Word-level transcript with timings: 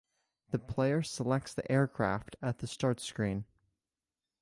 The 0.49 0.57
player 0.57 1.03
selects 1.03 1.53
the 1.53 1.71
aircraft 1.71 2.35
at 2.41 2.57
the 2.57 2.65
start 2.65 2.99
screen. 2.99 3.45